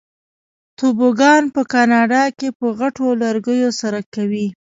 توبوګان 0.77 1.43
په 1.55 1.61
کاناډا 1.73 2.23
کې 2.37 2.49
په 2.59 2.67
غټو 2.79 3.07
لرګیو 3.21 3.69
سره 3.81 3.99
کوي. 4.13 4.47